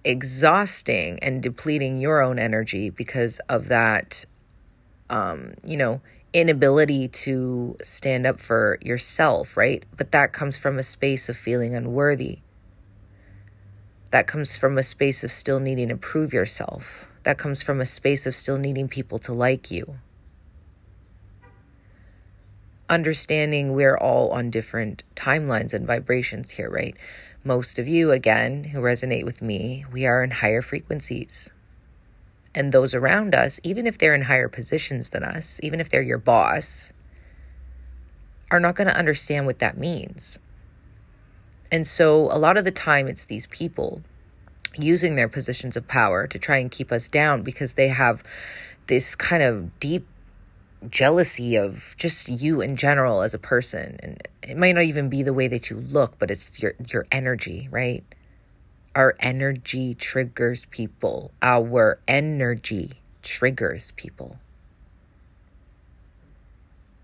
exhausting 0.04 1.18
and 1.20 1.42
depleting 1.42 2.00
your 2.00 2.22
own 2.22 2.38
energy 2.38 2.90
because 2.90 3.38
of 3.48 3.68
that, 3.68 4.24
um, 5.10 5.54
you 5.64 5.76
know, 5.76 6.00
inability 6.32 7.08
to 7.08 7.76
stand 7.82 8.26
up 8.26 8.38
for 8.38 8.78
yourself, 8.82 9.56
right? 9.56 9.84
But 9.96 10.12
that 10.12 10.32
comes 10.32 10.58
from 10.58 10.78
a 10.78 10.82
space 10.82 11.28
of 11.28 11.36
feeling 11.36 11.74
unworthy. 11.74 12.38
That 14.10 14.26
comes 14.26 14.56
from 14.56 14.78
a 14.78 14.82
space 14.82 15.24
of 15.24 15.32
still 15.32 15.60
needing 15.60 15.88
to 15.88 15.96
prove 15.96 16.32
yourself 16.32 17.08
that 17.24 17.38
comes 17.38 17.62
from 17.62 17.80
a 17.80 17.86
space 17.86 18.26
of 18.26 18.34
still 18.34 18.58
needing 18.58 18.86
people 18.86 19.18
to 19.18 19.32
like 19.32 19.70
you. 19.70 19.96
Understanding 22.88 23.72
we're 23.72 23.96
all 23.96 24.30
on 24.30 24.50
different 24.50 25.02
timelines 25.16 25.72
and 25.72 25.86
vibrations 25.86 26.50
here, 26.52 26.70
right? 26.70 26.94
Most 27.46 27.78
of 27.78 27.86
you, 27.86 28.10
again, 28.10 28.64
who 28.64 28.80
resonate 28.80 29.26
with 29.26 29.42
me, 29.42 29.84
we 29.92 30.06
are 30.06 30.24
in 30.24 30.30
higher 30.30 30.62
frequencies. 30.62 31.50
And 32.54 32.72
those 32.72 32.94
around 32.94 33.34
us, 33.34 33.60
even 33.62 33.86
if 33.86 33.98
they're 33.98 34.14
in 34.14 34.22
higher 34.22 34.48
positions 34.48 35.10
than 35.10 35.22
us, 35.22 35.60
even 35.62 35.78
if 35.78 35.90
they're 35.90 36.00
your 36.00 36.16
boss, 36.16 36.90
are 38.50 38.60
not 38.60 38.76
going 38.76 38.86
to 38.86 38.96
understand 38.96 39.44
what 39.44 39.58
that 39.58 39.76
means. 39.76 40.38
And 41.70 41.86
so, 41.86 42.30
a 42.30 42.38
lot 42.38 42.56
of 42.56 42.64
the 42.64 42.70
time, 42.70 43.08
it's 43.08 43.26
these 43.26 43.46
people 43.48 44.02
using 44.78 45.16
their 45.16 45.28
positions 45.28 45.76
of 45.76 45.86
power 45.86 46.26
to 46.26 46.38
try 46.38 46.56
and 46.56 46.70
keep 46.70 46.90
us 46.90 47.08
down 47.08 47.42
because 47.42 47.74
they 47.74 47.88
have 47.88 48.24
this 48.86 49.14
kind 49.14 49.42
of 49.42 49.78
deep 49.80 50.06
jealousy 50.90 51.56
of 51.56 51.94
just 51.98 52.28
you 52.28 52.60
in 52.60 52.76
general 52.76 53.22
as 53.22 53.34
a 53.34 53.38
person. 53.38 53.96
And 54.00 54.28
it 54.42 54.56
might 54.56 54.74
not 54.74 54.84
even 54.84 55.08
be 55.08 55.22
the 55.22 55.32
way 55.32 55.48
that 55.48 55.70
you 55.70 55.76
look 55.76 56.18
but 56.18 56.30
it's 56.30 56.60
your 56.60 56.74
your 56.88 57.06
energy 57.10 57.68
right? 57.70 58.04
Our 58.94 59.16
energy 59.18 59.94
triggers 59.94 60.66
people. 60.66 61.32
Our 61.42 61.98
energy 62.06 62.92
triggers 63.22 63.90
people. 63.96 64.38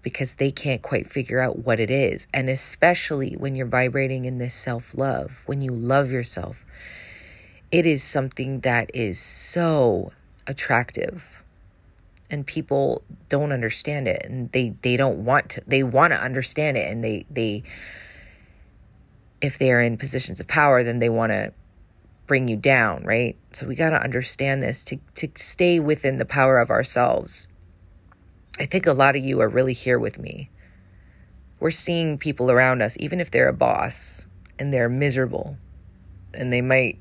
Because 0.02 0.36
they 0.36 0.50
can't 0.50 0.82
quite 0.82 1.06
figure 1.06 1.40
out 1.40 1.58
what 1.58 1.80
it 1.80 1.90
is. 1.90 2.26
And 2.32 2.48
especially 2.48 3.34
when 3.34 3.54
you're 3.54 3.66
vibrating 3.66 4.24
in 4.24 4.38
this 4.38 4.54
self-love 4.54 5.42
when 5.46 5.60
you 5.60 5.72
love 5.72 6.10
yourself 6.10 6.64
it 7.70 7.86
is 7.86 8.02
something 8.02 8.60
that 8.60 8.90
is 8.94 9.18
so 9.18 10.12
attractive 10.46 11.39
and 12.30 12.46
people 12.46 13.02
don't 13.28 13.52
understand 13.52 14.06
it 14.08 14.22
and 14.24 14.50
they 14.52 14.74
they 14.82 14.96
don't 14.96 15.24
want 15.24 15.50
to 15.50 15.62
they 15.66 15.82
want 15.82 16.12
to 16.12 16.20
understand 16.20 16.76
it 16.76 16.90
and 16.90 17.02
they 17.02 17.26
they 17.30 17.62
if 19.40 19.58
they're 19.58 19.80
in 19.80 19.96
positions 19.96 20.40
of 20.40 20.46
power 20.46 20.82
then 20.82 20.98
they 20.98 21.08
want 21.08 21.32
to 21.32 21.52
bring 22.26 22.46
you 22.46 22.56
down 22.56 23.02
right? 23.02 23.36
So 23.52 23.66
we 23.66 23.74
got 23.74 23.90
to 23.90 24.00
understand 24.00 24.62
this 24.62 24.84
to 24.84 24.98
to 25.16 25.28
stay 25.34 25.80
within 25.80 26.18
the 26.18 26.24
power 26.24 26.58
of 26.58 26.70
ourselves. 26.70 27.48
I 28.58 28.66
think 28.66 28.86
a 28.86 28.92
lot 28.92 29.16
of 29.16 29.24
you 29.24 29.40
are 29.40 29.48
really 29.48 29.72
here 29.72 29.98
with 29.98 30.18
me. 30.18 30.50
We're 31.58 31.70
seeing 31.70 32.18
people 32.18 32.50
around 32.50 32.82
us 32.82 32.96
even 33.00 33.20
if 33.20 33.30
they're 33.30 33.48
a 33.48 33.52
boss 33.52 34.26
and 34.58 34.72
they're 34.72 34.88
miserable 34.88 35.56
and 36.32 36.52
they 36.52 36.60
might 36.60 36.98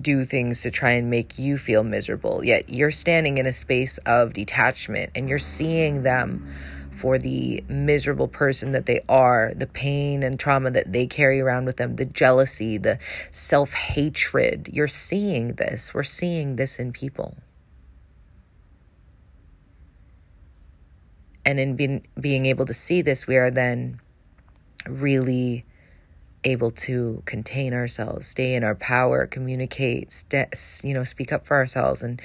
do 0.00 0.24
things 0.24 0.62
to 0.62 0.70
try 0.70 0.92
and 0.92 1.10
make 1.10 1.38
you 1.38 1.58
feel 1.58 1.82
miserable. 1.82 2.44
Yet 2.44 2.70
you're 2.70 2.90
standing 2.90 3.38
in 3.38 3.46
a 3.46 3.52
space 3.52 3.98
of 3.98 4.32
detachment 4.32 5.12
and 5.14 5.28
you're 5.28 5.38
seeing 5.38 6.02
them 6.02 6.52
for 6.90 7.18
the 7.18 7.64
miserable 7.68 8.28
person 8.28 8.72
that 8.72 8.86
they 8.86 9.00
are, 9.08 9.52
the 9.54 9.66
pain 9.66 10.22
and 10.22 10.38
trauma 10.38 10.70
that 10.70 10.92
they 10.92 11.06
carry 11.06 11.40
around 11.40 11.64
with 11.64 11.78
them, 11.78 11.96
the 11.96 12.04
jealousy, 12.04 12.76
the 12.78 12.98
self 13.30 13.72
hatred. 13.72 14.68
You're 14.72 14.88
seeing 14.88 15.54
this. 15.54 15.94
We're 15.94 16.02
seeing 16.02 16.56
this 16.56 16.78
in 16.78 16.92
people. 16.92 17.36
And 21.44 21.58
in 21.58 21.74
being, 21.74 22.06
being 22.20 22.46
able 22.46 22.66
to 22.66 22.74
see 22.74 23.02
this, 23.02 23.26
we 23.26 23.36
are 23.36 23.50
then 23.50 24.00
really 24.86 25.64
able 26.44 26.70
to 26.70 27.22
contain 27.24 27.72
ourselves, 27.72 28.26
stay 28.26 28.54
in 28.54 28.64
our 28.64 28.74
power, 28.74 29.26
communicate, 29.26 30.10
st- 30.10 30.54
you 30.84 30.94
know, 30.94 31.04
speak 31.04 31.32
up 31.32 31.46
for 31.46 31.56
ourselves 31.56 32.02
and 32.02 32.20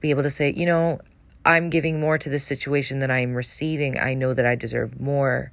be 0.00 0.10
able 0.10 0.22
to 0.22 0.30
say, 0.30 0.52
you 0.52 0.66
know, 0.66 1.00
I'm 1.44 1.70
giving 1.70 2.00
more 2.00 2.18
to 2.18 2.28
this 2.28 2.44
situation 2.44 2.98
than 2.98 3.10
I'm 3.10 3.34
receiving. 3.34 3.98
I 3.98 4.14
know 4.14 4.34
that 4.34 4.46
I 4.46 4.54
deserve 4.54 5.00
more. 5.00 5.52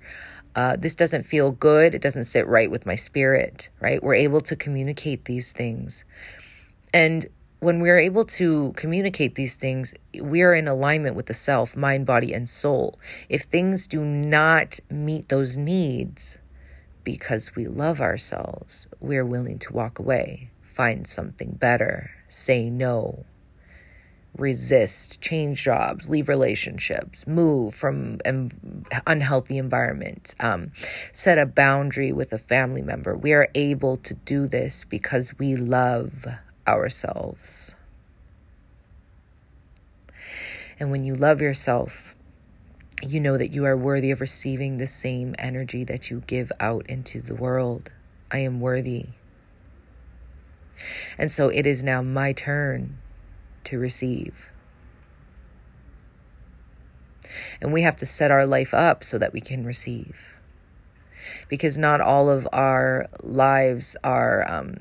Uh, 0.56 0.76
this 0.76 0.96
doesn't 0.96 1.24
feel 1.24 1.52
good. 1.52 1.94
It 1.94 2.02
doesn't 2.02 2.26
sit 2.26 2.48
right 2.48 2.70
with 2.70 2.86
my 2.86 2.96
spirit, 2.96 3.70
right? 3.80 4.02
We're 4.02 4.16
able 4.16 4.42
to 4.42 4.56
communicate 4.56 5.26
these 5.26 5.54
things. 5.54 6.04
And 6.94 7.28
when 7.60 7.80
we're 7.80 8.00
able 8.00 8.26
to 8.26 8.74
communicate 8.76 9.36
these 9.36 9.56
things, 9.56 9.94
we 10.20 10.42
are 10.42 10.54
in 10.54 10.68
alignment 10.68 11.16
with 11.16 11.28
the 11.28 11.34
self, 11.34 11.76
mind, 11.76 12.06
body, 12.06 12.34
and 12.34 12.48
soul. 12.48 13.00
If 13.30 13.44
things 13.44 13.88
do 13.88 14.04
not 14.04 14.80
meet 14.90 15.30
those 15.30 15.58
needs, 15.58 16.38
because 17.08 17.56
we 17.56 17.66
love 17.66 18.02
ourselves, 18.02 18.86
we're 19.00 19.24
willing 19.24 19.58
to 19.58 19.72
walk 19.72 19.98
away, 19.98 20.50
find 20.62 21.08
something 21.08 21.52
better, 21.54 22.12
say 22.28 22.70
no. 22.70 23.24
resist, 24.38 25.22
change 25.22 25.64
jobs, 25.64 26.10
leave 26.10 26.30
relationships, 26.30 27.26
move 27.28 27.74
from 27.74 28.20
an 28.26 28.52
unhealthy 29.06 29.58
environment, 29.58 30.36
um, 30.40 30.72
set 31.12 31.38
a 31.38 31.46
boundary 31.46 32.12
with 32.12 32.32
a 32.34 32.38
family 32.38 32.82
member. 32.82 33.16
We 33.16 33.34
are 33.34 33.50
able 33.56 33.98
to 33.98 34.14
do 34.14 34.48
this 34.48 34.84
because 34.84 35.38
we 35.40 35.56
love 35.56 36.28
ourselves. 36.68 37.74
And 40.80 40.92
when 40.92 41.04
you 41.04 41.16
love 41.16 41.42
yourself, 41.42 42.16
you 43.02 43.20
know 43.20 43.38
that 43.38 43.54
you 43.54 43.66
are 43.66 43.78
worthy 43.78 44.12
of 44.12 44.22
receiving 44.22 44.78
the 44.78 44.88
same 44.88 45.36
energy 45.38 45.84
that 45.84 46.10
you 46.10 46.24
give 46.26 46.52
out 46.60 46.86
into 46.88 47.22
the 47.22 47.36
world. 47.36 47.92
I 48.32 48.40
am 48.40 48.60
worthy. 48.60 49.08
And 51.18 51.32
so 51.32 51.50
it 51.50 51.66
is 51.66 51.84
now 51.84 52.02
my 52.02 52.34
turn 52.34 52.98
to 53.66 53.78
receive. 53.78 54.50
And 57.62 57.72
we 57.72 57.82
have 57.84 57.96
to 57.98 58.06
set 58.06 58.32
our 58.32 58.46
life 58.46 58.74
up 58.74 59.04
so 59.04 59.18
that 59.18 59.34
we 59.34 59.42
can 59.42 59.66
receive. 59.66 60.34
Because 61.50 61.78
not 61.78 62.02
all 62.02 62.30
of 62.30 62.48
our 62.52 63.08
lives 63.22 63.96
are 64.04 64.50
um, 64.50 64.78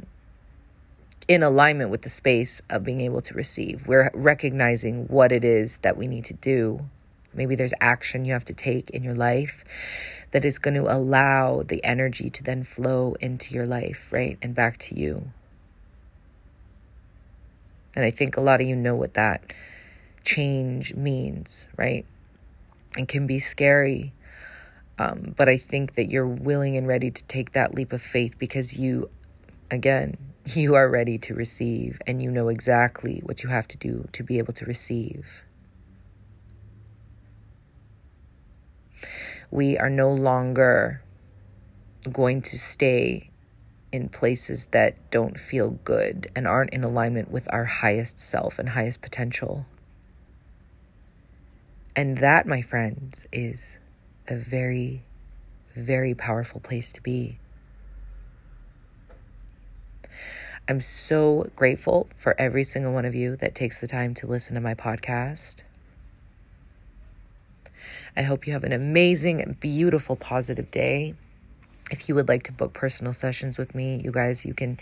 in 1.28 1.42
alignment 1.42 1.90
with 1.90 2.02
the 2.02 2.08
space 2.08 2.62
of 2.70 2.84
being 2.84 3.00
able 3.00 3.20
to 3.22 3.34
receive. 3.34 3.86
We're 3.86 4.10
recognizing 4.14 5.06
what 5.08 5.32
it 5.32 5.44
is 5.44 5.78
that 5.78 5.96
we 5.96 6.06
need 6.06 6.24
to 6.26 6.34
do. 6.34 6.88
Maybe 7.36 7.54
there's 7.54 7.74
action 7.80 8.24
you 8.24 8.32
have 8.32 8.44
to 8.46 8.54
take 8.54 8.90
in 8.90 9.04
your 9.04 9.14
life 9.14 9.64
that 10.30 10.44
is 10.44 10.58
going 10.58 10.74
to 10.74 10.92
allow 10.92 11.62
the 11.62 11.82
energy 11.84 12.30
to 12.30 12.42
then 12.42 12.62
flow 12.62 13.14
into 13.20 13.54
your 13.54 13.66
life, 13.66 14.12
right? 14.12 14.38
And 14.42 14.54
back 14.54 14.78
to 14.78 14.98
you. 14.98 15.30
And 17.94 18.04
I 18.04 18.10
think 18.10 18.36
a 18.36 18.40
lot 18.40 18.60
of 18.60 18.66
you 18.66 18.76
know 18.76 18.94
what 18.94 19.14
that 19.14 19.42
change 20.24 20.94
means, 20.94 21.68
right? 21.76 22.04
It 22.98 23.08
can 23.08 23.26
be 23.26 23.38
scary. 23.38 24.12
Um, 24.98 25.34
but 25.36 25.48
I 25.48 25.56
think 25.56 25.94
that 25.94 26.10
you're 26.10 26.26
willing 26.26 26.76
and 26.76 26.86
ready 26.86 27.10
to 27.10 27.24
take 27.24 27.52
that 27.52 27.74
leap 27.74 27.92
of 27.92 28.02
faith 28.02 28.38
because 28.38 28.76
you, 28.78 29.10
again, 29.70 30.16
you 30.44 30.74
are 30.74 30.88
ready 30.88 31.18
to 31.18 31.34
receive 31.34 32.00
and 32.06 32.22
you 32.22 32.30
know 32.30 32.48
exactly 32.48 33.20
what 33.24 33.42
you 33.42 33.48
have 33.48 33.68
to 33.68 33.78
do 33.78 34.08
to 34.12 34.22
be 34.22 34.38
able 34.38 34.52
to 34.54 34.64
receive. 34.64 35.42
We 39.50 39.78
are 39.78 39.90
no 39.90 40.10
longer 40.12 41.02
going 42.12 42.42
to 42.42 42.58
stay 42.58 43.30
in 43.92 44.08
places 44.08 44.66
that 44.66 45.10
don't 45.10 45.38
feel 45.38 45.70
good 45.84 46.30
and 46.36 46.46
aren't 46.46 46.72
in 46.72 46.84
alignment 46.84 47.30
with 47.30 47.48
our 47.52 47.64
highest 47.64 48.18
self 48.18 48.58
and 48.58 48.70
highest 48.70 49.00
potential. 49.00 49.66
And 51.94 52.18
that, 52.18 52.46
my 52.46 52.60
friends, 52.60 53.26
is 53.32 53.78
a 54.28 54.36
very, 54.36 55.04
very 55.74 56.14
powerful 56.14 56.60
place 56.60 56.92
to 56.92 57.02
be. 57.02 57.38
I'm 60.68 60.80
so 60.80 61.48
grateful 61.54 62.08
for 62.16 62.34
every 62.40 62.64
single 62.64 62.92
one 62.92 63.04
of 63.04 63.14
you 63.14 63.36
that 63.36 63.54
takes 63.54 63.80
the 63.80 63.86
time 63.86 64.14
to 64.14 64.26
listen 64.26 64.56
to 64.56 64.60
my 64.60 64.74
podcast. 64.74 65.62
I 68.16 68.22
hope 68.22 68.46
you 68.46 68.52
have 68.52 68.64
an 68.64 68.72
amazing, 68.72 69.56
beautiful, 69.60 70.16
positive 70.16 70.70
day. 70.70 71.14
If 71.90 72.08
you 72.08 72.14
would 72.14 72.28
like 72.28 72.42
to 72.44 72.52
book 72.52 72.72
personal 72.72 73.12
sessions 73.12 73.58
with 73.58 73.74
me, 73.74 74.00
you 74.02 74.10
guys, 74.10 74.44
you 74.44 74.54
can 74.54 74.78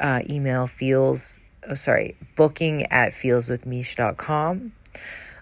uh, 0.00 0.22
email 0.28 0.66
feels, 0.66 1.40
oh, 1.68 1.74
sorry, 1.74 2.16
booking 2.36 2.84
at 2.86 3.10
feelswithmish.com 3.12 4.72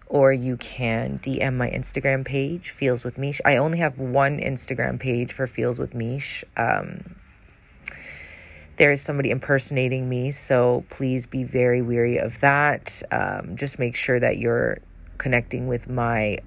or 0.06 0.32
you 0.32 0.56
can 0.56 1.18
DM 1.18 1.54
my 1.54 1.68
Instagram 1.68 2.24
page, 2.24 2.70
Feels 2.70 3.04
with 3.04 3.18
Mish. 3.18 3.40
I 3.44 3.56
only 3.56 3.78
have 3.78 3.98
one 3.98 4.38
Instagram 4.38 5.00
page 5.00 5.32
for 5.32 5.46
Feels 5.46 5.78
with 5.78 5.94
Mish. 5.94 6.44
Um, 6.56 7.16
there 8.76 8.92
is 8.92 9.00
somebody 9.02 9.30
impersonating 9.30 10.08
me, 10.08 10.30
so 10.30 10.84
please 10.90 11.26
be 11.26 11.44
very 11.44 11.82
weary 11.82 12.18
of 12.18 12.40
that. 12.40 13.02
Um, 13.10 13.56
just 13.56 13.78
make 13.78 13.96
sure 13.96 14.20
that 14.20 14.38
you're 14.38 14.78
connecting 15.18 15.66
with 15.66 15.88
my 15.88 16.38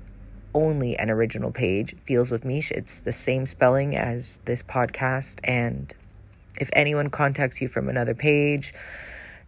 only 0.53 0.97
an 0.97 1.09
original 1.09 1.51
page, 1.51 1.95
Feels 1.97 2.31
with 2.31 2.45
Mish. 2.45 2.71
It's 2.71 3.01
the 3.01 3.11
same 3.11 3.45
spelling 3.45 3.95
as 3.95 4.39
this 4.45 4.63
podcast. 4.63 5.39
And 5.43 5.93
if 6.59 6.69
anyone 6.73 7.09
contacts 7.09 7.61
you 7.61 7.67
from 7.67 7.89
another 7.89 8.13
page, 8.13 8.73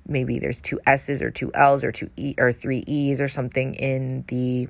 maybe 0.07 0.39
there's 0.39 0.61
two 0.61 0.79
S's 0.85 1.21
or 1.21 1.31
two 1.31 1.51
L's 1.53 1.83
or 1.83 1.91
two 1.91 2.09
E 2.17 2.35
or 2.37 2.51
three 2.51 2.83
E's 2.87 3.21
or 3.21 3.27
something 3.27 3.75
in 3.75 4.25
the 4.27 4.67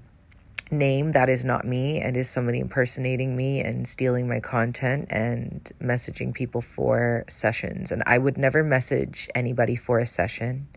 name 0.72 1.12
that 1.12 1.28
is 1.28 1.44
not 1.44 1.66
me 1.66 2.00
and 2.00 2.16
is 2.16 2.30
somebody 2.30 2.60
impersonating 2.60 3.36
me 3.36 3.60
and 3.60 3.88
stealing 3.88 4.28
my 4.28 4.40
content 4.40 5.06
and 5.10 5.72
messaging 5.82 6.34
people 6.34 6.62
for 6.62 7.26
sessions. 7.28 7.92
And 7.92 8.04
I 8.06 8.18
would 8.18 8.38
never 8.38 8.64
message 8.64 9.30
anybody 9.36 9.76
for 9.76 10.00
a 10.00 10.06
session. 10.06 10.68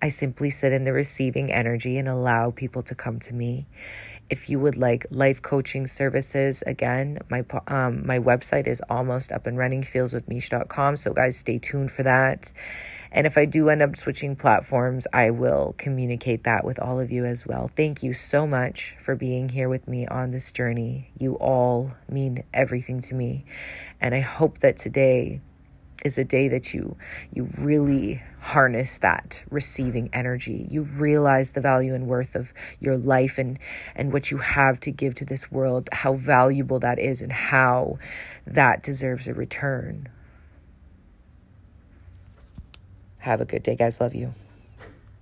I 0.00 0.08
simply 0.08 0.50
sit 0.50 0.72
in 0.72 0.84
the 0.84 0.92
receiving 0.92 1.52
energy 1.52 1.98
and 1.98 2.08
allow 2.08 2.50
people 2.50 2.82
to 2.82 2.94
come 2.94 3.20
to 3.20 3.34
me. 3.34 3.66
If 4.32 4.48
you 4.48 4.58
would 4.60 4.78
like 4.78 5.04
life 5.10 5.42
coaching 5.42 5.86
services, 5.86 6.62
again, 6.66 7.18
my 7.28 7.44
um, 7.66 8.06
my 8.06 8.18
website 8.18 8.66
is 8.66 8.80
almost 8.88 9.30
up 9.30 9.46
and 9.46 9.58
running, 9.58 9.82
feelswithmish.com. 9.82 10.96
So 10.96 11.12
guys, 11.12 11.36
stay 11.36 11.58
tuned 11.58 11.90
for 11.90 12.02
that. 12.04 12.50
And 13.10 13.26
if 13.26 13.36
I 13.36 13.44
do 13.44 13.68
end 13.68 13.82
up 13.82 13.94
switching 13.94 14.34
platforms, 14.34 15.06
I 15.12 15.28
will 15.28 15.74
communicate 15.76 16.44
that 16.44 16.64
with 16.64 16.80
all 16.80 16.98
of 16.98 17.12
you 17.12 17.26
as 17.26 17.46
well. 17.46 17.68
Thank 17.68 18.02
you 18.02 18.14
so 18.14 18.46
much 18.46 18.96
for 18.98 19.14
being 19.14 19.50
here 19.50 19.68
with 19.68 19.86
me 19.86 20.06
on 20.06 20.30
this 20.30 20.50
journey. 20.50 21.10
You 21.18 21.34
all 21.34 21.92
mean 22.08 22.42
everything 22.54 23.02
to 23.02 23.14
me. 23.14 23.44
And 24.00 24.14
I 24.14 24.20
hope 24.20 24.60
that 24.60 24.78
today 24.78 25.42
is 26.04 26.18
a 26.18 26.24
day 26.24 26.48
that 26.48 26.74
you 26.74 26.96
you 27.32 27.48
really 27.58 28.22
harness 28.40 28.98
that 28.98 29.44
receiving 29.50 30.10
energy. 30.12 30.66
You 30.68 30.82
realize 30.82 31.52
the 31.52 31.60
value 31.60 31.94
and 31.94 32.06
worth 32.06 32.34
of 32.34 32.52
your 32.80 32.96
life 32.96 33.38
and 33.38 33.58
and 33.94 34.12
what 34.12 34.30
you 34.30 34.38
have 34.38 34.80
to 34.80 34.90
give 34.90 35.14
to 35.16 35.24
this 35.24 35.50
world, 35.50 35.88
how 35.92 36.14
valuable 36.14 36.78
that 36.80 36.98
is 36.98 37.22
and 37.22 37.32
how 37.32 37.98
that 38.46 38.82
deserves 38.82 39.28
a 39.28 39.34
return. 39.34 40.08
Have 43.20 43.40
a 43.40 43.44
good 43.44 43.62
day, 43.62 43.76
guys. 43.76 44.00
Love 44.00 44.14
you. 44.14 44.34